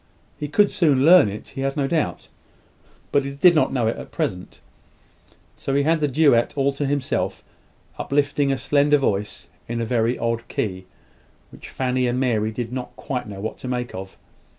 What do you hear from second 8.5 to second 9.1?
a slender